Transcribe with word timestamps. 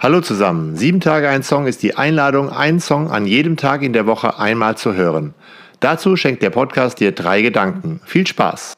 Hallo 0.00 0.20
zusammen. 0.20 0.76
Sieben 0.76 1.00
Tage 1.00 1.28
ein 1.28 1.42
Song 1.42 1.66
ist 1.66 1.82
die 1.82 1.96
Einladung, 1.96 2.50
einen 2.50 2.78
Song 2.78 3.10
an 3.10 3.26
jedem 3.26 3.56
Tag 3.56 3.82
in 3.82 3.92
der 3.92 4.06
Woche 4.06 4.38
einmal 4.38 4.76
zu 4.76 4.94
hören. 4.94 5.34
Dazu 5.80 6.14
schenkt 6.14 6.40
der 6.40 6.50
Podcast 6.50 7.00
dir 7.00 7.10
drei 7.10 7.42
Gedanken. 7.42 8.00
Viel 8.04 8.24
Spaß! 8.24 8.74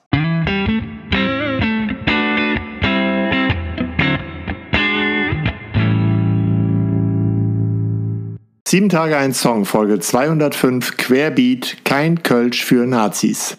Sieben 8.67 8.89
Tage 8.89 9.19
ein 9.19 9.35
Song, 9.35 9.67
Folge 9.67 10.01
205, 10.01 10.97
Querbeat, 10.97 11.85
kein 11.85 12.23
Kölsch 12.23 12.65
für 12.65 12.87
Nazis. 12.87 13.59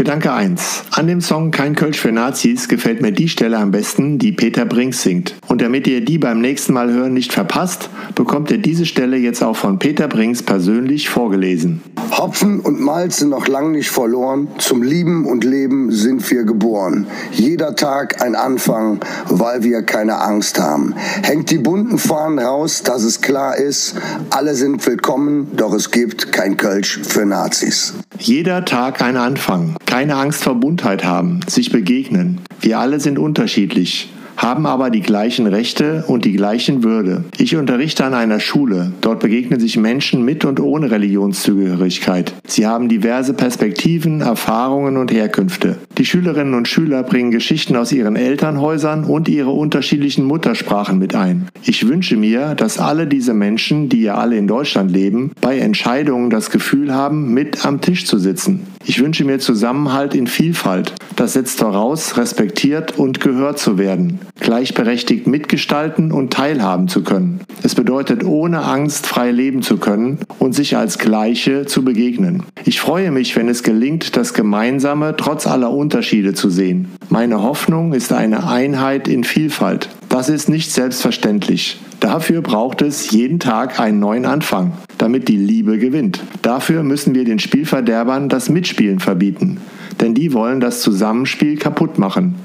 Gedanke 0.00 0.32
1. 0.32 0.84
An 0.92 1.08
dem 1.08 1.20
Song 1.20 1.50
Kein 1.50 1.76
Kölsch 1.76 2.00
für 2.00 2.10
Nazis 2.10 2.68
gefällt 2.68 3.02
mir 3.02 3.12
die 3.12 3.28
Stelle 3.28 3.58
am 3.58 3.70
besten, 3.70 4.18
die 4.18 4.32
Peter 4.32 4.64
Brinks 4.64 5.02
singt. 5.02 5.34
Und 5.46 5.60
damit 5.60 5.86
ihr 5.86 6.02
die 6.02 6.16
beim 6.16 6.40
nächsten 6.40 6.72
Mal 6.72 6.90
hören 6.90 7.12
nicht 7.12 7.34
verpasst, 7.34 7.90
bekommt 8.14 8.50
ihr 8.50 8.56
diese 8.56 8.86
Stelle 8.86 9.18
jetzt 9.18 9.42
auch 9.42 9.56
von 9.56 9.78
Peter 9.78 10.08
Brinks 10.08 10.42
persönlich 10.42 11.10
vorgelesen. 11.10 11.82
Hopfen 12.16 12.60
und 12.60 12.80
Malz 12.80 13.18
sind 13.18 13.28
noch 13.28 13.46
lang 13.46 13.72
nicht 13.72 13.90
verloren. 13.90 14.48
Zum 14.56 14.82
Lieben 14.82 15.26
und 15.26 15.44
Leben 15.44 15.92
sind 15.92 16.30
wir 16.30 16.44
geboren. 16.44 17.06
Jeder 17.32 17.76
Tag 17.76 18.22
ein 18.22 18.36
Anfang, 18.36 19.00
weil 19.28 19.64
wir 19.64 19.82
keine 19.82 20.18
Angst 20.22 20.58
haben. 20.58 20.94
Hängt 21.22 21.50
die 21.50 21.58
bunten 21.58 21.98
Fahnen 21.98 22.38
raus, 22.38 22.82
dass 22.82 23.02
es 23.02 23.20
klar 23.20 23.58
ist, 23.58 23.96
alle 24.30 24.54
sind 24.54 24.86
willkommen, 24.86 25.48
doch 25.58 25.74
es 25.74 25.90
gibt 25.90 26.32
kein 26.32 26.56
Kölsch 26.56 27.00
für 27.02 27.26
Nazis. 27.26 27.92
Jeder 28.22 28.66
Tag 28.66 29.00
ein 29.00 29.16
Anfang. 29.16 29.76
Keine 29.86 30.16
Angst 30.16 30.44
vor 30.44 30.54
Buntheit 30.54 31.04
haben, 31.04 31.40
sich 31.46 31.72
begegnen. 31.72 32.38
Wir 32.60 32.78
alle 32.78 33.00
sind 33.00 33.18
unterschiedlich 33.18 34.10
haben 34.40 34.64
aber 34.64 34.88
die 34.88 35.02
gleichen 35.02 35.46
Rechte 35.46 36.04
und 36.06 36.24
die 36.24 36.32
gleichen 36.32 36.82
Würde. 36.82 37.24
Ich 37.36 37.56
unterrichte 37.56 38.04
an 38.06 38.14
einer 38.14 38.40
Schule. 38.40 38.92
Dort 39.02 39.20
begegnen 39.20 39.60
sich 39.60 39.76
Menschen 39.76 40.24
mit 40.24 40.46
und 40.46 40.60
ohne 40.60 40.90
Religionszugehörigkeit. 40.90 42.32
Sie 42.46 42.66
haben 42.66 42.88
diverse 42.88 43.34
Perspektiven, 43.34 44.22
Erfahrungen 44.22 44.96
und 44.96 45.12
Herkünfte. 45.12 45.76
Die 45.98 46.06
Schülerinnen 46.06 46.54
und 46.54 46.68
Schüler 46.68 47.02
bringen 47.02 47.30
Geschichten 47.30 47.76
aus 47.76 47.92
ihren 47.92 48.16
Elternhäusern 48.16 49.04
und 49.04 49.28
ihre 49.28 49.50
unterschiedlichen 49.50 50.24
Muttersprachen 50.24 50.98
mit 50.98 51.14
ein. 51.14 51.48
Ich 51.64 51.86
wünsche 51.86 52.16
mir, 52.16 52.54
dass 52.54 52.78
alle 52.78 53.06
diese 53.06 53.34
Menschen, 53.34 53.90
die 53.90 54.02
ja 54.02 54.14
alle 54.14 54.38
in 54.38 54.46
Deutschland 54.46 54.90
leben, 54.90 55.32
bei 55.42 55.58
Entscheidungen 55.58 56.30
das 56.30 56.50
Gefühl 56.50 56.94
haben, 56.94 57.34
mit 57.34 57.66
am 57.66 57.82
Tisch 57.82 58.06
zu 58.06 58.18
sitzen. 58.18 58.66
Ich 58.84 59.00
wünsche 59.00 59.24
mir 59.24 59.38
Zusammenhalt 59.38 60.14
in 60.14 60.26
Vielfalt. 60.26 60.94
Das 61.16 61.34
setzt 61.34 61.58
voraus, 61.58 62.16
respektiert 62.16 62.98
und 62.98 63.20
gehört 63.20 63.58
zu 63.58 63.78
werden 63.78 64.20
gleichberechtigt 64.40 65.26
mitgestalten 65.26 66.10
und 66.10 66.32
teilhaben 66.32 66.88
zu 66.88 67.04
können. 67.04 67.40
Es 67.62 67.74
bedeutet, 67.74 68.24
ohne 68.24 68.62
Angst 68.62 69.06
frei 69.06 69.30
leben 69.30 69.62
zu 69.62 69.76
können 69.76 70.18
und 70.38 70.54
sich 70.54 70.76
als 70.76 70.98
Gleiche 70.98 71.66
zu 71.66 71.84
begegnen. 71.84 72.42
Ich 72.64 72.80
freue 72.80 73.12
mich, 73.12 73.36
wenn 73.36 73.48
es 73.48 73.62
gelingt, 73.62 74.16
das 74.16 74.34
Gemeinsame 74.34 75.14
trotz 75.16 75.46
aller 75.46 75.70
Unterschiede 75.70 76.34
zu 76.34 76.50
sehen. 76.50 76.88
Meine 77.10 77.42
Hoffnung 77.42 77.92
ist 77.92 78.12
eine 78.12 78.48
Einheit 78.48 79.06
in 79.06 79.24
Vielfalt. 79.24 79.88
Das 80.08 80.28
ist 80.28 80.48
nicht 80.48 80.72
selbstverständlich. 80.72 81.78
Dafür 82.00 82.40
braucht 82.40 82.80
es 82.80 83.10
jeden 83.10 83.38
Tag 83.40 83.78
einen 83.78 84.00
neuen 84.00 84.24
Anfang, 84.24 84.72
damit 84.96 85.28
die 85.28 85.36
Liebe 85.36 85.78
gewinnt. 85.78 86.22
Dafür 86.40 86.82
müssen 86.82 87.14
wir 87.14 87.24
den 87.24 87.38
Spielverderbern 87.38 88.30
das 88.30 88.48
Mitspielen 88.48 89.00
verbieten, 89.00 89.58
denn 90.00 90.14
die 90.14 90.32
wollen 90.32 90.60
das 90.60 90.80
Zusammenspiel 90.80 91.58
kaputt 91.58 91.98
machen. 91.98 92.36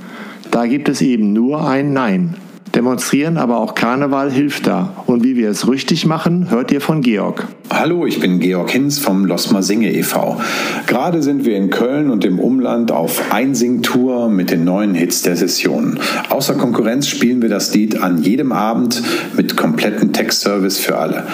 Da 0.51 0.65
gibt 0.65 0.89
es 0.89 1.01
eben 1.01 1.31
nur 1.31 1.65
ein 1.67 1.93
Nein. 1.93 2.35
Demonstrieren, 2.75 3.37
aber 3.37 3.57
auch 3.57 3.73
Karneval 3.73 4.29
hilft 4.29 4.67
da. 4.67 4.93
Und 5.05 5.23
wie 5.23 5.37
wir 5.37 5.49
es 5.49 5.69
richtig 5.69 6.05
machen, 6.05 6.49
hört 6.49 6.71
ihr 6.73 6.81
von 6.81 7.01
Georg. 7.01 7.47
Hallo, 7.69 8.05
ich 8.05 8.19
bin 8.19 8.39
Georg 8.39 8.69
Hinz 8.69 8.99
vom 8.99 9.25
Losmer 9.25 9.63
Singe 9.63 9.93
e.V. 9.93 10.39
Gerade 10.85 11.23
sind 11.23 11.45
wir 11.45 11.55
in 11.55 11.69
Köln 11.69 12.09
und 12.09 12.25
im 12.25 12.37
Umland 12.37 12.91
auf 12.91 13.31
Einsingtour 13.31 14.29
mit 14.29 14.51
den 14.51 14.65
neuen 14.65 14.93
Hits 14.93 15.21
der 15.21 15.37
Session. 15.37 15.99
Außer 16.29 16.55
Konkurrenz 16.55 17.07
spielen 17.07 17.41
wir 17.41 17.49
das 17.49 17.73
Lied 17.73 18.01
an 18.01 18.21
jedem 18.21 18.51
Abend 18.51 19.01
mit 19.35 19.55
kompletten 19.55 20.11
Textservice 20.11 20.77
für 20.77 20.97
alle. 20.97 21.27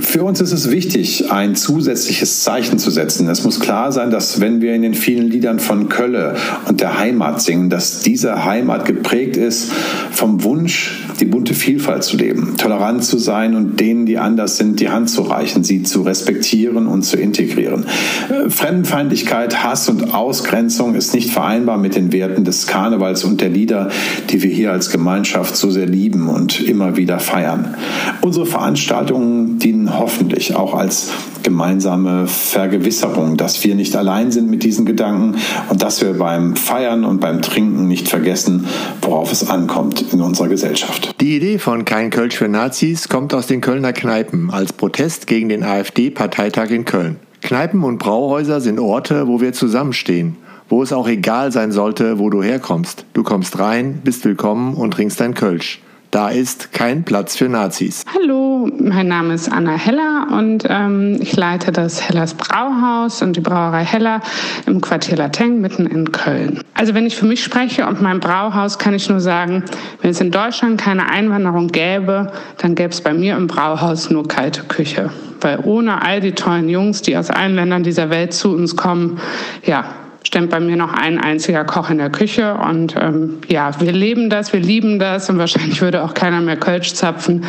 Für 0.00 0.22
uns 0.24 0.40
ist 0.40 0.52
es 0.52 0.70
wichtig, 0.70 1.30
ein 1.30 1.56
zusätzliches 1.56 2.42
Zeichen 2.42 2.78
zu 2.78 2.90
setzen. 2.90 3.28
Es 3.28 3.44
muss 3.44 3.58
klar 3.58 3.90
sein, 3.90 4.10
dass 4.10 4.40
wenn 4.40 4.60
wir 4.60 4.74
in 4.74 4.82
den 4.82 4.94
vielen 4.94 5.28
Liedern 5.28 5.58
von 5.58 5.88
Kölle 5.88 6.36
und 6.68 6.80
der 6.80 6.98
Heimat 6.98 7.40
singen, 7.42 7.68
dass 7.68 8.00
diese 8.00 8.44
Heimat 8.44 8.84
geprägt 8.84 9.36
ist 9.36 9.72
vom 10.10 10.44
Wunsch, 10.44 11.04
die 11.20 11.24
bunte 11.24 11.54
Vielfalt 11.54 12.04
zu 12.04 12.16
leben, 12.16 12.54
tolerant 12.56 13.02
zu 13.02 13.18
sein 13.18 13.56
und 13.56 13.80
denen, 13.80 14.06
die 14.06 14.18
anders 14.18 14.56
sind, 14.56 14.78
die 14.78 14.88
Hand 14.88 15.10
zu 15.10 15.22
reichen, 15.22 15.64
sie 15.64 15.82
zu 15.82 16.02
respektieren 16.02 16.86
und 16.86 17.02
zu 17.02 17.16
integrieren. 17.16 17.86
Äh, 18.28 18.50
Fremdenfeindlichkeit, 18.50 19.64
Hass 19.64 19.88
und 19.88 20.14
Ausgrenzung 20.14 20.94
ist 20.94 21.14
nicht 21.14 21.30
vereinbar 21.30 21.76
mit 21.76 21.96
den 21.96 22.12
Werten 22.12 22.44
des 22.44 22.66
Karnevals 22.66 23.24
und 23.24 23.40
der 23.40 23.48
Lieder, 23.48 23.88
die 24.30 24.42
wir 24.42 24.50
hier 24.50 24.72
als 24.72 24.90
Gemeinschaft 24.90 25.56
so 25.56 25.70
sehr 25.70 25.86
lieben 25.86 26.28
und 26.28 26.60
immer 26.60 26.96
wieder 26.96 27.18
feiern. 27.18 27.74
Unsere 28.20 28.46
Veranstaltungen 28.46 29.58
dienen 29.58 29.87
hoffentlich 29.96 30.54
auch 30.56 30.74
als 30.74 31.10
gemeinsame 31.42 32.26
Vergewisserung, 32.26 33.36
dass 33.36 33.62
wir 33.64 33.74
nicht 33.74 33.96
allein 33.96 34.30
sind 34.30 34.50
mit 34.50 34.62
diesen 34.62 34.84
Gedanken 34.84 35.36
und 35.68 35.82
dass 35.82 36.00
wir 36.00 36.14
beim 36.14 36.56
Feiern 36.56 37.04
und 37.04 37.20
beim 37.20 37.42
Trinken 37.42 37.88
nicht 37.88 38.08
vergessen, 38.08 38.66
worauf 39.02 39.32
es 39.32 39.48
ankommt 39.48 40.04
in 40.12 40.20
unserer 40.20 40.48
Gesellschaft. 40.48 41.14
Die 41.20 41.36
Idee 41.36 41.58
von 41.58 41.84
Kein 41.84 42.10
Kölsch 42.10 42.36
für 42.36 42.48
Nazis 42.48 43.08
kommt 43.08 43.32
aus 43.34 43.46
den 43.46 43.60
Kölner 43.60 43.92
Kneipen 43.92 44.50
als 44.50 44.72
Protest 44.72 45.26
gegen 45.26 45.48
den 45.48 45.62
AfD-Parteitag 45.62 46.70
in 46.70 46.84
Köln. 46.84 47.16
Kneipen 47.40 47.84
und 47.84 47.98
Brauhäuser 47.98 48.60
sind 48.60 48.80
Orte, 48.80 49.28
wo 49.28 49.40
wir 49.40 49.52
zusammenstehen 49.52 50.36
wo 50.68 50.82
es 50.82 50.92
auch 50.92 51.08
egal 51.08 51.50
sein 51.52 51.72
sollte, 51.72 52.18
wo 52.18 52.30
du 52.30 52.42
herkommst. 52.42 53.06
Du 53.14 53.22
kommst 53.22 53.58
rein, 53.58 54.00
bist 54.04 54.24
willkommen 54.24 54.74
und 54.74 54.92
trinkst 54.92 55.20
dein 55.20 55.34
Kölsch. 55.34 55.80
Da 56.10 56.30
ist 56.30 56.72
kein 56.72 57.04
Platz 57.04 57.36
für 57.36 57.50
Nazis. 57.50 58.02
Hallo, 58.14 58.66
mein 58.78 59.08
Name 59.08 59.34
ist 59.34 59.52
Anna 59.52 59.76
Heller 59.76 60.26
und 60.30 60.64
ähm, 60.66 61.18
ich 61.20 61.36
leite 61.36 61.70
das 61.70 62.08
Hellers 62.08 62.32
Brauhaus 62.32 63.20
und 63.20 63.36
die 63.36 63.42
Brauerei 63.42 63.84
Heller 63.84 64.22
im 64.64 64.80
Quartier 64.80 65.18
Lateng 65.18 65.60
mitten 65.60 65.86
in 65.86 66.10
Köln. 66.10 66.62
Also 66.72 66.94
wenn 66.94 67.04
ich 67.04 67.14
für 67.14 67.26
mich 67.26 67.44
spreche 67.44 67.86
und 67.86 68.00
mein 68.00 68.20
Brauhaus, 68.20 68.78
kann 68.78 68.94
ich 68.94 69.10
nur 69.10 69.20
sagen, 69.20 69.64
wenn 70.00 70.10
es 70.10 70.20
in 70.22 70.30
Deutschland 70.30 70.80
keine 70.80 71.10
Einwanderung 71.10 71.68
gäbe, 71.68 72.32
dann 72.56 72.74
gäbe 72.74 72.88
es 72.88 73.02
bei 73.02 73.12
mir 73.12 73.36
im 73.36 73.46
Brauhaus 73.46 74.08
nur 74.08 74.26
kalte 74.26 74.62
Küche. 74.62 75.10
Weil 75.42 75.60
ohne 75.62 76.00
all 76.00 76.22
die 76.22 76.32
tollen 76.32 76.70
Jungs, 76.70 77.02
die 77.02 77.18
aus 77.18 77.28
allen 77.28 77.54
Ländern 77.54 77.82
dieser 77.82 78.08
Welt 78.08 78.32
zu 78.32 78.54
uns 78.54 78.76
kommen, 78.76 79.20
ja, 79.62 79.84
stemmt 80.28 80.50
bei 80.50 80.60
mir 80.60 80.76
noch 80.76 80.92
ein 80.92 81.18
einziger 81.18 81.64
Koch 81.64 81.88
in 81.88 81.96
der 81.96 82.10
Küche. 82.10 82.54
Und 82.54 82.94
ähm, 83.00 83.38
ja, 83.48 83.70
wir 83.80 83.92
leben 83.92 84.28
das, 84.28 84.52
wir 84.52 84.60
lieben 84.60 84.98
das 84.98 85.28
und 85.30 85.38
wahrscheinlich 85.38 85.80
würde 85.80 86.04
auch 86.04 86.12
keiner 86.12 86.42
mehr 86.42 86.58
Kölsch 86.58 86.92
zapfen. 86.92 87.44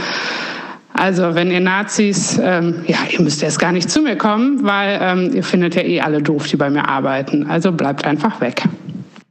Also 0.94 1.36
wenn 1.36 1.52
ihr 1.52 1.60
Nazis, 1.60 2.40
ähm, 2.42 2.84
ja, 2.88 2.98
ihr 3.10 3.22
müsst 3.22 3.44
erst 3.44 3.60
gar 3.60 3.74
nicht 3.74 3.92
zu 3.92 4.02
mir 4.02 4.16
kommen, 4.18 4.64
weil 4.64 4.98
ähm, 5.02 5.32
ihr 5.34 5.44
findet 5.44 5.76
ja 5.76 5.82
eh 5.82 6.00
alle 6.00 6.22
doof, 6.22 6.48
die 6.48 6.56
bei 6.56 6.70
mir 6.70 6.88
arbeiten. 6.88 7.48
Also 7.48 7.74
bleibt 7.74 8.06
einfach 8.06 8.40
weg. 8.40 8.64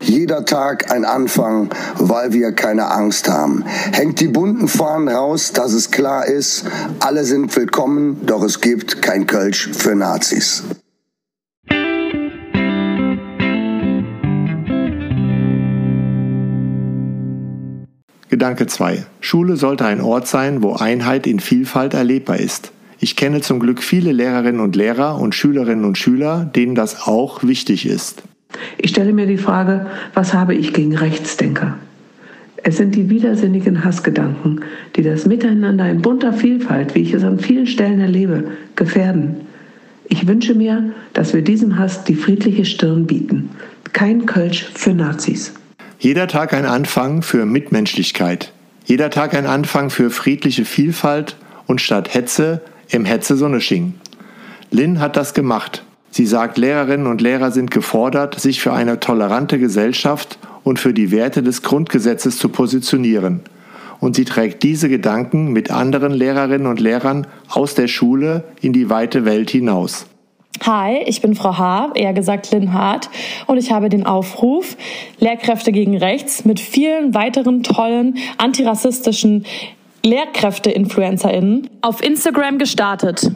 Jeder 0.02 0.44
Tag 0.44 0.92
ein 0.92 1.06
Anfang, 1.06 1.70
weil 1.96 2.32
wir 2.34 2.52
keine 2.52 2.90
Angst 2.90 3.28
haben. 3.30 3.64
Hängt 3.92 4.20
die 4.20 4.28
bunten 4.28 4.68
Fahnen 4.68 5.08
raus, 5.08 5.52
dass 5.52 5.72
es 5.72 5.90
klar 5.90 6.26
ist, 6.26 6.66
alle 7.00 7.24
sind 7.24 7.56
willkommen, 7.56 8.20
doch 8.26 8.42
es 8.42 8.60
gibt 8.60 9.02
kein 9.02 9.26
Kölsch 9.26 9.70
für 9.72 9.94
Nazis. 9.94 10.64
Gedanke 18.30 18.66
2. 18.66 19.06
Schule 19.20 19.56
sollte 19.56 19.86
ein 19.86 20.02
Ort 20.02 20.26
sein, 20.26 20.62
wo 20.62 20.74
Einheit 20.74 21.26
in 21.26 21.40
Vielfalt 21.40 21.94
erlebbar 21.94 22.38
ist. 22.38 22.72
Ich 23.00 23.16
kenne 23.16 23.40
zum 23.40 23.58
Glück 23.58 23.82
viele 23.82 24.12
Lehrerinnen 24.12 24.60
und 24.60 24.76
Lehrer 24.76 25.18
und 25.18 25.34
Schülerinnen 25.34 25.86
und 25.86 25.96
Schüler, 25.96 26.44
denen 26.54 26.74
das 26.74 27.06
auch 27.06 27.42
wichtig 27.42 27.86
ist. 27.86 28.22
Ich 28.76 28.90
stelle 28.90 29.14
mir 29.14 29.26
die 29.26 29.38
Frage, 29.38 29.86
was 30.12 30.34
habe 30.34 30.54
ich 30.54 30.74
gegen 30.74 30.94
Rechtsdenker? 30.94 31.76
Es 32.58 32.76
sind 32.76 32.94
die 32.94 33.08
widersinnigen 33.08 33.82
Hassgedanken, 33.82 34.60
die 34.96 35.02
das 35.02 35.24
Miteinander 35.24 35.88
in 35.88 36.02
bunter 36.02 36.34
Vielfalt, 36.34 36.94
wie 36.94 37.02
ich 37.02 37.14
es 37.14 37.24
an 37.24 37.38
vielen 37.38 37.66
Stellen 37.66 38.00
erlebe, 38.00 38.44
gefährden. 38.76 39.36
Ich 40.08 40.26
wünsche 40.26 40.54
mir, 40.54 40.92
dass 41.14 41.32
wir 41.32 41.40
diesem 41.40 41.78
Hass 41.78 42.04
die 42.04 42.14
friedliche 42.14 42.66
Stirn 42.66 43.06
bieten. 43.06 43.50
Kein 43.94 44.26
Kölsch 44.26 44.64
für 44.74 44.92
Nazis. 44.92 45.54
Jeder 46.00 46.28
Tag 46.28 46.54
ein 46.54 46.64
Anfang 46.64 47.22
für 47.22 47.44
Mitmenschlichkeit. 47.44 48.52
Jeder 48.84 49.10
Tag 49.10 49.34
ein 49.34 49.46
Anfang 49.46 49.90
für 49.90 50.10
friedliche 50.10 50.64
Vielfalt 50.64 51.36
und 51.66 51.80
statt 51.80 52.14
Hetze 52.14 52.60
im 52.88 53.04
Hetze 53.04 53.36
Sonne 53.36 53.60
schien. 53.60 53.94
Lynn 54.70 55.00
hat 55.00 55.16
das 55.16 55.34
gemacht. 55.34 55.82
Sie 56.12 56.24
sagt, 56.24 56.56
Lehrerinnen 56.56 57.08
und 57.08 57.20
Lehrer 57.20 57.50
sind 57.50 57.72
gefordert, 57.72 58.38
sich 58.38 58.60
für 58.60 58.72
eine 58.72 59.00
tolerante 59.00 59.58
Gesellschaft 59.58 60.38
und 60.62 60.78
für 60.78 60.94
die 60.94 61.10
Werte 61.10 61.42
des 61.42 61.62
Grundgesetzes 61.62 62.38
zu 62.38 62.48
positionieren. 62.48 63.40
Und 63.98 64.14
sie 64.14 64.24
trägt 64.24 64.62
diese 64.62 64.88
Gedanken 64.88 65.52
mit 65.52 65.72
anderen 65.72 66.12
Lehrerinnen 66.12 66.68
und 66.68 66.78
Lehrern 66.78 67.26
aus 67.48 67.74
der 67.74 67.88
Schule 67.88 68.44
in 68.60 68.72
die 68.72 68.88
weite 68.88 69.24
Welt 69.24 69.50
hinaus. 69.50 70.06
Hi, 70.64 71.02
ich 71.06 71.22
bin 71.22 71.34
Frau 71.34 71.56
H., 71.56 71.92
eher 71.94 72.12
gesagt 72.12 72.50
Lynn 72.50 72.72
Hart, 72.72 73.08
und 73.46 73.58
ich 73.58 73.70
habe 73.70 73.88
den 73.88 74.04
Aufruf 74.04 74.76
Lehrkräfte 75.18 75.72
gegen 75.72 75.96
Rechts 75.96 76.44
mit 76.44 76.60
vielen 76.60 77.14
weiteren 77.14 77.62
tollen 77.62 78.18
antirassistischen 78.36 79.46
Lehrkräfte-InfluencerInnen 80.04 81.70
auf 81.80 82.02
Instagram 82.02 82.58
gestartet. 82.58 83.30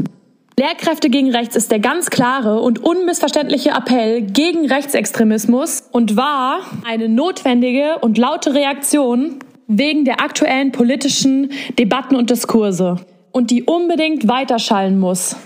Lehrkräfte 0.58 1.08
gegen 1.08 1.30
Rechts 1.30 1.56
ist 1.56 1.70
der 1.70 1.78
ganz 1.78 2.10
klare 2.10 2.60
und 2.60 2.84
unmissverständliche 2.84 3.70
Appell 3.70 4.22
gegen 4.22 4.66
Rechtsextremismus 4.66 5.88
und 5.90 6.16
war 6.16 6.60
eine 6.86 7.08
notwendige 7.08 7.98
und 8.00 8.18
laute 8.18 8.52
Reaktion 8.52 9.38
wegen 9.68 10.04
der 10.04 10.20
aktuellen 10.20 10.70
politischen 10.70 11.50
Debatten 11.78 12.14
und 12.14 12.28
Diskurse 12.28 12.96
und 13.30 13.50
die 13.50 13.62
unbedingt 13.62 14.28
weiterschallen 14.28 15.00
muss. 15.00 15.36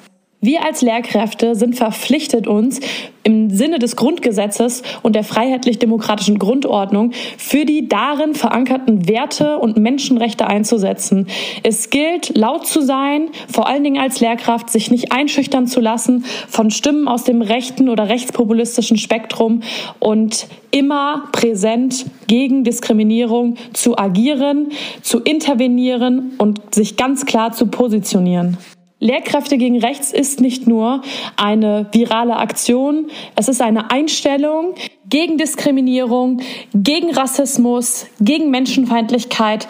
Wir 0.43 0.65
als 0.65 0.83
Lehrkräfte 0.83 1.55
sind 1.55 1.77
verpflichtet, 1.77 2.47
uns 2.47 2.81
im 3.23 3.51
Sinne 3.51 3.79
des 3.79 3.97
Grundgesetzes 3.97 4.83
und 5.03 5.17
der 5.17 5.25
freiheitlich-demokratischen 5.25 6.39
Grundordnung 6.39 7.13
für 7.39 7.65
die 7.65 7.89
darin 7.89 8.35
verankerten 8.35 9.09
Werte 9.09 9.59
und 9.59 9.79
Menschenrechte 9.79 10.47
einzusetzen. 10.47 11.27
Es 11.65 11.91
gilt, 11.91 12.37
laut 12.37 12.67
zu 12.67 12.83
sein, 12.83 13.31
vor 13.51 13.67
allen 13.67 13.83
Dingen 13.83 14.01
als 14.01 14.21
Lehrkraft, 14.21 14.71
sich 14.71 14.91
nicht 14.91 15.11
einschüchtern 15.11 15.67
zu 15.67 15.81
lassen 15.81 16.25
von 16.49 16.71
Stimmen 16.71 17.09
aus 17.09 17.25
dem 17.25 17.43
rechten 17.43 17.89
oder 17.89 18.09
rechtspopulistischen 18.09 18.99
Spektrum 18.99 19.63
und 19.99 20.47
immer 20.71 21.25
präsent 21.33 22.07
gegen 22.29 22.63
Diskriminierung 22.63 23.57
zu 23.73 23.99
agieren, 23.99 24.69
zu 25.03 25.21
intervenieren 25.21 26.35
und 26.39 26.75
sich 26.75 26.97
ganz 26.97 27.25
klar 27.25 27.53
zu 27.53 27.67
positionieren. 27.67 28.59
Lehrkräfte 28.99 29.59
gegen 29.59 29.79
Rechts 29.79 30.11
ist 30.11 30.41
nicht 30.41 30.67
nur 30.67 31.03
eine 31.37 31.87
virale 31.93 32.37
Aktion, 32.37 33.09
es 33.37 33.49
ist 33.49 33.61
eine 33.61 33.91
Einstellung 33.91 34.75
gegen 35.09 35.37
Diskriminierung, 35.37 36.41
gegen 36.75 37.11
Rassismus, 37.11 38.07
gegen 38.21 38.51
Menschenfeindlichkeit, 38.51 39.69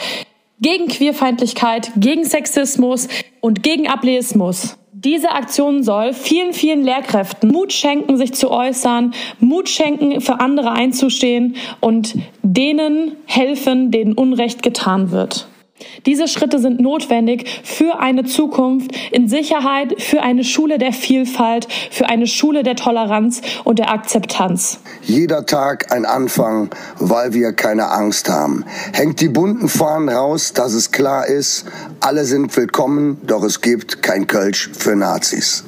gegen 0.61 0.87
Queerfeindlichkeit, 0.87 1.91
gegen 1.97 2.25
Sexismus 2.25 3.09
und 3.41 3.63
gegen 3.65 3.89
Ableismus. 3.89 4.79
Diese 4.93 5.33
Aktion 5.33 5.83
soll 5.83 6.15
vielen, 6.15 6.53
vielen 6.53 6.83
Lehrkräften 6.83 7.51
Mut 7.51 7.73
schenken, 7.73 8.17
sich 8.17 8.33
zu 8.33 8.51
äußern, 8.51 9.13
Mut 9.41 9.69
schenken, 9.69 10.21
für 10.21 10.41
andere 10.41 10.71
einzustehen 10.73 11.57
und 11.81 12.15
denen 12.43 13.13
helfen, 13.27 13.91
denen 13.91 14.15
Unrecht 14.15 14.63
getan 14.63 15.11
wird. 15.11 15.49
Diese 16.07 16.29
Schritte 16.29 16.59
sind 16.59 16.81
notwendig 16.81 17.61
für 17.63 17.99
eine 17.99 18.25
Zukunft 18.25 18.93
in 19.11 19.29
Sicherheit, 19.29 20.01
für 20.01 20.23
eine 20.23 20.45
Schule 20.45 20.79
der 20.79 20.93
Vielfalt, 20.93 21.69
für 21.91 22.09
eine 22.09 22.27
Schule 22.27 22.63
der 22.63 22.77
Toleranz 22.77 23.43
und 23.65 23.79
der 23.79 23.91
Akzeptanz. 23.91 24.79
Jeder 25.03 25.47
Tag 25.47 25.93
ein 25.93 26.05
Anfang, 26.05 26.71
weil 26.99 27.33
wir 27.33 27.53
keine 27.53 27.91
Angst 27.91 28.29
haben. 28.29 28.65
Hängt 28.93 29.21
die 29.21 29.29
bunten 29.29 29.69
Fahnen 29.69 30.09
raus, 30.09 30.53
dass 30.53 30.73
es 30.73 30.93
klar 30.93 31.27
ist, 31.27 31.67
alle 32.01 32.25
sind 32.25 32.57
willkommen, 32.57 33.21
doch 33.27 33.43
es 33.43 33.61
gibt 33.61 34.03
kein 34.03 34.27
Kölsch 34.27 34.71
für 34.77 34.97
Nazis. 34.97 35.65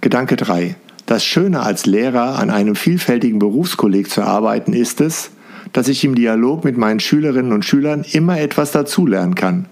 Gedanke 0.00 0.36
3. 0.36 0.76
Das 1.06 1.24
Schöne 1.24 1.60
als 1.60 1.86
Lehrer 1.86 2.36
an 2.36 2.50
einem 2.50 2.74
vielfältigen 2.74 3.38
Berufskolleg 3.38 4.10
zu 4.10 4.22
arbeiten 4.22 4.72
ist 4.72 5.00
es, 5.00 5.30
dass 5.72 5.86
ich 5.86 6.02
im 6.04 6.16
Dialog 6.16 6.64
mit 6.64 6.76
meinen 6.76 6.98
Schülerinnen 6.98 7.52
und 7.52 7.64
Schülern 7.64 8.04
immer 8.10 8.40
etwas 8.40 8.72
dazulernen 8.72 9.36
kann. 9.36 9.66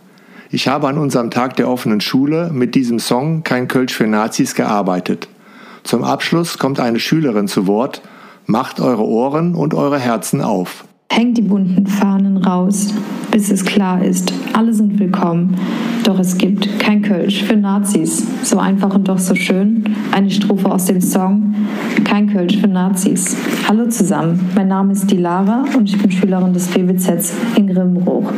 Ich 0.51 0.69
habe 0.69 0.87
an 0.87 0.97
unserem 0.97 1.33
Tag 1.33 1.57
der 1.57 1.69
offenen 1.69 2.01
Schule 2.01 2.51
mit 2.53 2.77
diesem 2.77 3.01
Song 3.01 3.43
Kein 3.43 3.67
Kölsch 3.67 3.95
für 3.95 4.07
Nazis 4.07 4.55
gearbeitet. 4.55 5.29
Zum 5.83 6.05
Abschluss 6.05 6.59
kommt 6.59 6.79
eine 6.79 7.01
Schülerin 7.01 7.49
zu 7.49 7.67
Wort, 7.67 8.01
macht 8.47 8.79
eure 8.79 9.05
Ohren 9.05 9.57
und 9.57 9.75
eure 9.75 9.99
Herzen 9.99 10.41
auf. 10.41 10.85
Hängt 11.11 11.37
die 11.37 11.43
bunten 11.43 11.89
Fahnen 11.89 12.37
raus, 12.37 12.95
bis 13.33 13.51
es 13.51 13.65
klar 13.65 14.05
ist, 14.05 14.33
alle 14.55 14.73
sind 14.73 14.99
willkommen. 15.01 15.57
Doch 16.05 16.19
es 16.21 16.39
gibt 16.39 16.79
kein 16.79 17.03
Kölsch 17.03 17.43
für 17.43 17.57
Nazis. 17.57 18.25
So 18.45 18.59
einfach 18.59 18.95
und 18.95 19.09
doch 19.09 19.19
so 19.19 19.35
schön. 19.35 19.85
Eine 20.13 20.31
Strophe 20.31 20.71
aus 20.71 20.85
dem 20.87 21.01
Song 21.01 21.55
Kein 22.05 22.33
Kölsch 22.33 22.59
für 22.59 22.69
Nazis. 22.69 23.37
Hallo 23.69 23.89
zusammen, 23.89 24.39
mein 24.55 24.69
Name 24.69 24.93
ist 24.93 25.11
Dilara 25.11 25.65
und 25.77 25.89
ich 25.89 26.01
bin 26.01 26.11
Schülerin 26.11 26.53
des 26.53 26.69
BWZs 26.69 27.33
in 27.57 27.67
Grimbruch. 27.67 28.31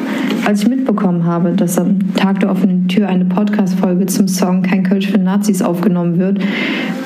Als 0.47 0.63
ich 0.63 0.69
mitbekommen 0.69 1.25
habe, 1.25 1.53
dass 1.53 1.79
am 1.79 1.99
Tag 2.15 2.41
der 2.41 2.51
offenen 2.51 2.89
Tür 2.89 3.09
eine 3.09 3.27
Podcast-Folge 3.27 4.07
zum 4.07 4.29
Song 4.29 4.63
Kein 4.63 4.85
Kölsch 4.85 5.09
für 5.09 5.19
Nazis 5.19 5.61
aufgenommen 5.61 6.19
wird, 6.19 6.39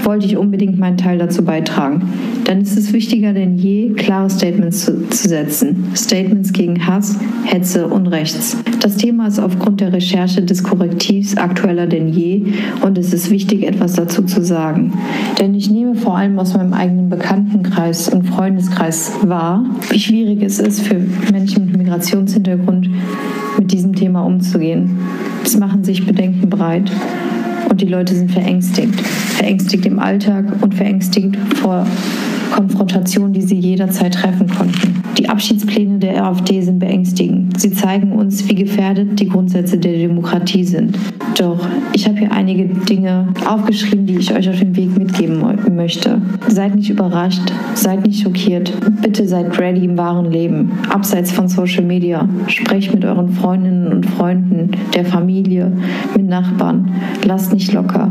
wollte 0.05 0.26
ich 0.26 0.37
unbedingt 0.37 0.79
meinen 0.79 0.97
Teil 0.97 1.19
dazu 1.19 1.44
beitragen. 1.44 2.02
Dann 2.44 2.61
ist 2.61 2.76
es 2.76 2.93
wichtiger 2.93 3.32
denn 3.32 3.56
je, 3.56 3.91
klare 3.91 4.31
Statements 4.31 4.85
zu, 4.85 5.08
zu 5.08 5.29
setzen. 5.29 5.93
Statements 5.94 6.52
gegen 6.52 6.87
Hass, 6.87 7.19
Hetze 7.44 7.87
und 7.87 8.06
Rechts. 8.08 8.56
Das 8.81 8.97
Thema 8.97 9.29
ist 9.29 9.38
aufgrund 9.38 9.81
der 9.81 9.93
Recherche 9.93 10.43
des 10.43 10.62
Korrektivs 10.62 11.37
aktueller 11.37 11.87
denn 11.87 12.08
je 12.08 12.55
und 12.82 12.99
es 12.99 13.12
ist 13.12 13.31
wichtig, 13.31 13.67
etwas 13.67 13.94
dazu 13.94 14.23
zu 14.23 14.43
sagen. 14.43 14.93
Denn 15.38 15.55
ich 15.55 15.70
nehme 15.70 15.94
vor 15.94 16.17
allem 16.17 16.38
aus 16.38 16.55
meinem 16.55 16.73
eigenen 16.73 17.08
Bekanntenkreis 17.08 18.08
und 18.08 18.25
Freundeskreis 18.25 19.12
wahr, 19.23 19.64
wie 19.91 20.00
schwierig 20.00 20.43
es 20.43 20.58
ist 20.58 20.81
für 20.81 21.00
Menschen 21.32 21.67
mit 21.67 21.76
Migrationshintergrund 21.76 22.88
mit 23.58 23.73
diesem 23.73 23.94
Thema 23.94 24.23
umzugehen. 24.23 24.99
Es 25.44 25.56
machen 25.56 25.85
sich 25.85 26.06
Bedenken 26.06 26.49
breit 26.49 26.91
und 27.71 27.81
die 27.81 27.87
Leute 27.87 28.15
sind 28.15 28.31
verängstigt. 28.31 29.01
Verängstigt 29.01 29.87
im 29.87 29.99
Alltag 29.99 30.45
und 30.61 30.75
verängstigt 30.75 31.37
vor 31.63 31.87
Konfrontationen, 32.51 33.33
die 33.33 33.43
sie 33.43 33.59
jederzeit 33.59 34.15
treffen 34.15 34.49
konnten. 34.49 35.03
Die 35.17 35.29
Abschiedspläne 35.29 35.99
der 35.99 36.25
AfD 36.25 36.61
sind 36.61 36.81
beängstigend. 36.81 37.50
Sie 37.61 37.73
zeigen 37.73 38.12
uns, 38.12 38.49
wie 38.49 38.55
gefährdet 38.55 39.21
die 39.21 39.29
Grundsätze 39.29 39.77
der 39.77 39.93
Demokratie 39.93 40.65
sind. 40.65 40.97
Doch 41.39 41.59
ich 41.93 42.09
habe 42.09 42.19
hier 42.19 42.33
einige 42.33 42.65
Dinge 42.65 43.29
aufgeschrieben, 43.47 44.07
die 44.07 44.17
ich 44.17 44.35
euch 44.35 44.49
auf 44.49 44.59
den 44.59 44.75
Weg 44.77 44.97
mitgeben 44.97 45.45
möchte. 45.76 46.23
Seid 46.49 46.75
nicht 46.75 46.88
überrascht, 46.88 47.52
seid 47.75 48.07
nicht 48.07 48.23
schockiert. 48.23 48.73
Bitte 49.02 49.29
seid 49.29 49.59
ready 49.59 49.85
im 49.85 49.99
wahren 49.99 50.33
Leben, 50.33 50.73
abseits 50.88 51.33
von 51.33 51.49
Social 51.49 51.85
Media. 51.85 52.26
Sprecht 52.47 52.95
mit 52.95 53.05
euren 53.05 53.29
Freundinnen 53.29 53.88
und 53.88 54.07
Freunden, 54.07 54.71
der 54.95 55.05
Familie, 55.05 55.71
mit 56.17 56.26
Nachbarn. 56.26 56.90
Lasst 57.26 57.52
nicht 57.52 57.75
locker. 57.75 58.11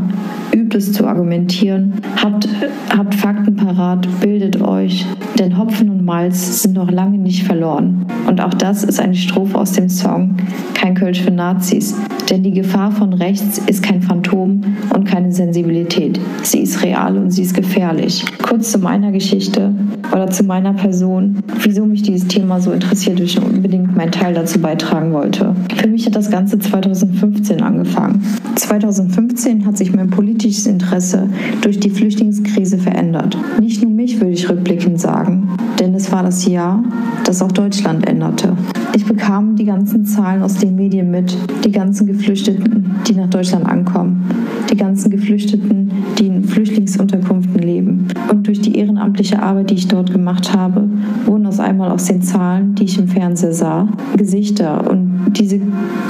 Übt 0.54 0.78
es 0.78 0.92
zu 0.92 1.06
argumentieren. 1.06 1.94
Habt, 2.22 2.48
habt 2.96 3.16
Fakten 3.16 3.56
parat, 3.56 4.06
bildet 4.20 4.60
euch. 4.60 5.04
Denn 5.38 5.56
Hopfen 5.58 5.90
und 5.90 6.04
Malz 6.04 6.62
sind 6.62 6.74
noch 6.74 6.90
lange 6.90 7.18
nicht 7.18 7.44
verloren. 7.44 8.06
Und 8.26 8.40
auch 8.40 8.54
das 8.54 8.84
ist 8.84 9.00
eine 9.00 9.14
Strophe 9.40 9.58
aus 9.58 9.72
dem 9.72 9.88
Song 9.88 10.36
Kein 10.74 10.94
Kölsch 10.94 11.22
für 11.22 11.30
Nazis. 11.30 11.94
Denn 12.28 12.42
die 12.42 12.52
Gefahr 12.52 12.92
von 12.92 13.14
rechts 13.14 13.58
ist 13.66 13.82
kein 13.82 14.02
Phantom 14.02 14.62
und 14.94 15.04
keine 15.04 15.32
Sensibilität. 15.32 16.20
Sie 16.42 16.60
ist 16.60 16.82
real 16.82 17.16
und 17.16 17.30
sie 17.30 17.42
ist 17.42 17.54
gefährlich. 17.54 18.22
Kurz 18.42 18.70
zu 18.70 18.78
meiner 18.78 19.12
Geschichte 19.12 19.74
oder 20.12 20.28
zu 20.28 20.44
meiner 20.44 20.74
Person, 20.74 21.38
wieso 21.62 21.86
mich 21.86 22.02
dieses 22.02 22.28
Thema 22.28 22.60
so 22.60 22.70
interessiert 22.72 23.18
und 23.18 23.24
ich 23.24 23.42
unbedingt 23.42 23.96
meinen 23.96 24.12
Teil 24.12 24.34
dazu 24.34 24.60
beitragen 24.60 25.12
wollte. 25.12 25.56
Für 25.74 25.88
mich 25.88 26.04
hat 26.04 26.16
das 26.16 26.30
Ganze 26.30 26.58
2015 26.58 27.62
angefangen. 27.62 28.22
2015 28.56 29.64
hat 29.66 29.78
sich 29.78 29.94
mein 29.94 30.10
politisches 30.10 30.66
Interesse 30.66 31.28
durch 31.62 31.80
die 31.80 31.90
Flüchtlingskrise 31.90 32.78
verändert. 32.78 33.36
Nicht 33.58 33.82
nur 33.82 33.90
mich 33.90 34.20
würde 34.20 34.32
ich 34.32 34.48
rückblickend 34.48 35.00
sagen, 35.00 35.48
denn 35.80 35.94
es 35.94 36.12
war 36.12 36.22
das 36.22 36.46
Jahr, 36.46 36.84
das 37.24 37.42
auch 37.42 37.52
Deutschland 37.52 38.06
änderte. 38.06 38.56
Ich 38.94 39.04
bekam 39.04 39.29
die 39.30 39.64
ganzen 39.64 40.04
Zahlen 40.04 40.42
aus 40.42 40.56
den 40.56 40.74
Medien 40.74 41.12
mit, 41.12 41.36
die 41.64 41.70
ganzen 41.70 42.08
Geflüchteten, 42.08 42.96
die 43.06 43.12
nach 43.12 43.30
Deutschland 43.30 43.64
ankommen, 43.64 44.24
die 44.68 44.76
ganzen 44.76 45.08
Geflüchteten, 45.08 45.92
die 46.18 46.26
in 46.26 46.42
Flüchtlingsunterkünften 46.42 47.62
leben. 47.62 48.08
Und 48.28 48.48
durch 48.48 48.60
die 48.60 48.74
ehrenamtliche 48.76 49.40
Arbeit, 49.40 49.70
die 49.70 49.74
ich 49.74 49.86
dort 49.86 50.10
gemacht 50.10 50.52
habe, 50.52 50.88
wurden 51.26 51.39
aus 51.50 51.58
einmal 51.58 51.90
aus 51.90 52.04
den 52.04 52.22
Zahlen, 52.22 52.76
die 52.76 52.84
ich 52.84 52.96
im 52.96 53.08
Fernseher 53.08 53.52
sah, 53.52 53.88
Gesichter 54.16 54.88
und 54.88 55.32
diese 55.32 55.60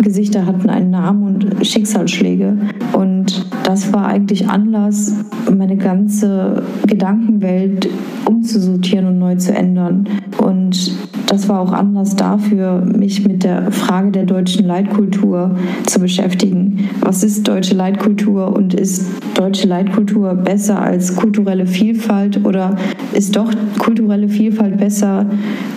Gesichter 0.03 0.45
hatten 0.45 0.69
einen 0.69 0.91
Namen 0.91 1.23
und 1.23 1.67
Schicksalsschläge. 1.67 2.59
Und 2.93 3.47
das 3.65 3.91
war 3.91 4.07
eigentlich 4.07 4.51
Anlass, 4.51 5.15
meine 5.51 5.79
ganze 5.79 6.63
Gedankenwelt 6.87 7.89
umzusortieren 8.27 9.07
und 9.07 9.19
neu 9.19 9.37
zu 9.37 9.55
ändern. 9.55 10.07
Und 10.37 10.93
das 11.31 11.49
war 11.49 11.61
auch 11.61 11.73
Anlass 11.73 12.17
dafür, 12.17 12.85
mich 12.85 13.25
mit 13.25 13.45
der 13.45 13.71
Frage 13.71 14.11
der 14.11 14.25
deutschen 14.25 14.67
Leitkultur 14.67 15.57
zu 15.87 16.01
beschäftigen. 16.01 16.89
Was 17.01 17.23
ist 17.23 17.47
deutsche 17.47 17.77
Leitkultur 17.77 18.55
und 18.55 18.75
ist 18.75 19.07
deutsche 19.35 19.69
Leitkultur 19.69 20.35
besser 20.35 20.83
als 20.83 21.15
kulturelle 21.15 21.67
Vielfalt 21.67 22.45
oder 22.45 22.77
ist 23.13 23.37
doch 23.37 23.51
kulturelle 23.79 24.29
Vielfalt 24.29 24.77
besser 24.79 25.27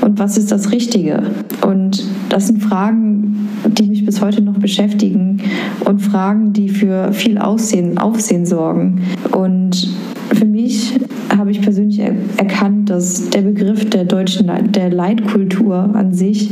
und 0.01 0.19
was 0.19 0.38
ist 0.38 0.51
das 0.51 0.72
Richtige? 0.72 1.24
Und 1.65 2.03
das 2.29 2.48
sind 2.48 2.62
Fragen, 2.62 3.50
die 3.67 3.83
mich 3.83 4.05
bis 4.05 4.22
heute 4.22 4.41
noch 4.41 4.57
beschäftigen 4.57 5.41
und 5.86 6.00
Fragen, 6.01 6.53
die 6.53 6.69
für 6.69 7.13
viel 7.13 7.38
Aussehen, 7.38 7.98
Aufsehen 7.98 8.45
sorgen. 8.45 9.01
Und 9.31 9.88
für 10.33 10.45
mich 10.45 10.93
habe 11.38 11.51
ich 11.51 11.62
persönlich 11.62 12.00
erkannt, 12.38 12.89
dass 12.89 13.29
der 13.29 13.41
Begriff 13.41 13.89
der 13.89 14.05
deutschen 14.05 14.51
der 14.72 14.89
Leitkultur 14.91 15.89
an 15.93 16.13
sich 16.13 16.51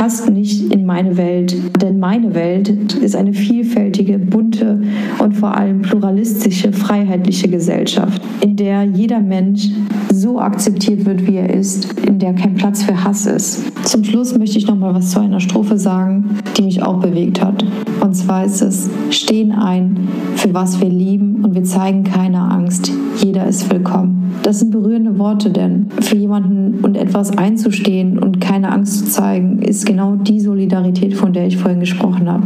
passt 0.00 0.30
nicht 0.30 0.72
in 0.72 0.86
meine 0.86 1.18
Welt, 1.18 1.54
denn 1.82 1.98
meine 1.98 2.34
Welt 2.34 2.70
ist 2.94 3.14
eine 3.14 3.34
vielfältige, 3.34 4.18
bunte 4.18 4.80
und 5.18 5.34
vor 5.34 5.54
allem 5.54 5.82
pluralistische, 5.82 6.72
freiheitliche 6.72 7.48
Gesellschaft, 7.48 8.22
in 8.40 8.56
der 8.56 8.84
jeder 8.84 9.20
Mensch 9.20 9.68
so 10.10 10.40
akzeptiert 10.40 11.04
wird, 11.04 11.26
wie 11.26 11.36
er 11.36 11.52
ist, 11.52 12.00
in 12.00 12.18
der 12.18 12.32
kein 12.32 12.54
Platz 12.54 12.82
für 12.82 13.04
Hass 13.04 13.26
ist. 13.26 13.70
Zum 13.86 14.02
Schluss 14.02 14.38
möchte 14.38 14.56
ich 14.56 14.66
noch 14.66 14.76
mal 14.76 14.94
was 14.94 15.10
zu 15.10 15.20
einer 15.20 15.38
Strophe 15.38 15.76
sagen, 15.78 16.30
die 16.56 16.62
mich 16.62 16.82
auch 16.82 17.00
bewegt 17.00 17.44
hat. 17.44 17.62
Und 18.00 18.14
zwar 18.14 18.46
ist 18.46 18.62
es: 18.62 18.88
Stehen 19.10 19.52
ein 19.52 20.08
für 20.36 20.54
was 20.54 20.80
wir 20.80 20.88
lieben 20.88 21.44
und 21.44 21.54
wir 21.54 21.64
zeigen 21.64 22.04
keine 22.04 22.40
Angst. 22.40 22.90
Jeder 23.22 23.46
ist 23.46 23.70
willkommen. 23.70 24.32
Das 24.42 24.60
sind 24.60 24.70
berührende 24.70 25.18
Worte, 25.18 25.50
denn 25.50 25.88
für 26.00 26.16
jemanden 26.16 26.82
und 26.82 26.96
etwas 26.96 27.36
einzustehen 27.36 28.18
und 28.18 28.40
keine 28.40 28.72
Angst 28.72 28.98
zu 28.98 29.04
zeigen, 29.06 29.60
ist 29.60 29.84
genau 29.90 30.14
die 30.14 30.38
Solidarität, 30.38 31.14
von 31.14 31.32
der 31.32 31.48
ich 31.48 31.56
vorhin 31.56 31.80
gesprochen 31.80 32.30
habe. 32.30 32.44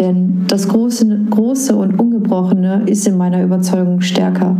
Denn 0.00 0.44
das 0.48 0.66
Große, 0.66 1.06
Große 1.30 1.76
und 1.76 2.00
Ungebrochene 2.00 2.82
ist 2.86 3.06
in 3.06 3.16
meiner 3.16 3.44
Überzeugung 3.44 4.00
stärker. 4.00 4.56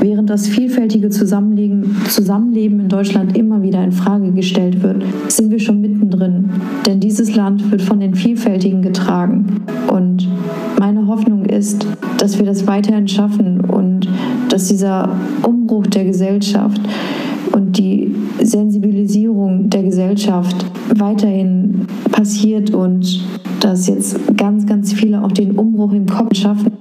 Während 0.00 0.28
das 0.28 0.48
vielfältige 0.48 1.08
Zusammenleben, 1.10 1.96
Zusammenleben 2.08 2.80
in 2.80 2.88
Deutschland 2.88 3.36
immer 3.36 3.62
wieder 3.62 3.84
in 3.84 3.92
Frage 3.92 4.32
gestellt 4.32 4.82
wird, 4.82 5.04
sind 5.28 5.52
wir 5.52 5.60
schon 5.60 5.80
mittendrin. 5.80 6.50
Denn 6.84 6.98
dieses 6.98 7.36
Land 7.36 7.70
wird 7.70 7.82
von 7.82 8.00
den 8.00 8.16
Vielfältigen 8.16 8.82
getragen. 8.82 9.62
Und 9.86 10.26
meine 10.80 11.06
Hoffnung 11.06 11.44
ist, 11.44 11.86
dass 12.18 12.40
wir 12.40 12.46
das 12.46 12.66
weiterhin 12.66 13.06
schaffen 13.06 13.60
und 13.60 14.08
dass 14.48 14.66
dieser 14.66 15.10
Umbruch 15.46 15.86
der 15.86 16.04
Gesellschaft 16.04 16.80
und 17.52 17.78
die 17.78 18.14
Sensibilisierung 18.40 19.70
der 19.70 19.82
Gesellschaft 19.82 20.66
weiterhin 20.96 21.86
passiert 22.10 22.72
und 22.72 23.24
dass 23.60 23.88
jetzt 23.88 24.18
ganz, 24.36 24.66
ganz 24.66 24.92
viele 24.92 25.22
auch 25.22 25.32
den 25.32 25.58
Umbruch 25.58 25.92
im 25.92 26.06
Kopf 26.06 26.36
schaffen. 26.36 26.72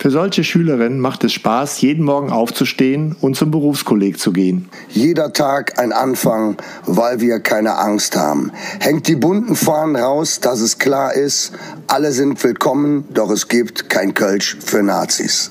Für 0.00 0.10
solche 0.10 0.44
Schülerinnen 0.44 1.00
macht 1.00 1.24
es 1.24 1.32
Spaß, 1.32 1.80
jeden 1.80 2.04
Morgen 2.04 2.30
aufzustehen 2.30 3.16
und 3.20 3.34
zum 3.34 3.50
Berufskolleg 3.50 4.16
zu 4.16 4.32
gehen. 4.32 4.68
Jeder 4.90 5.32
Tag 5.32 5.80
ein 5.80 5.92
Anfang, 5.92 6.56
weil 6.86 7.20
wir 7.20 7.40
keine 7.40 7.76
Angst 7.78 8.16
haben. 8.16 8.52
Hängt 8.78 9.08
die 9.08 9.16
bunten 9.16 9.56
Fahnen 9.56 9.96
raus, 9.96 10.38
dass 10.38 10.60
es 10.60 10.78
klar 10.78 11.14
ist, 11.14 11.52
alle 11.88 12.12
sind 12.12 12.42
willkommen, 12.44 13.06
doch 13.12 13.30
es 13.30 13.48
gibt 13.48 13.90
kein 13.90 14.14
Kölsch 14.14 14.56
für 14.60 14.84
Nazis. 14.84 15.50